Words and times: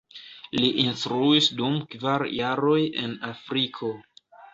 Li 0.59 0.69
instruis 0.83 1.49
dum 1.59 1.75
kvar 1.91 2.25
jaroj 2.39 2.79
en 3.03 3.13
Afriko. 3.29 3.93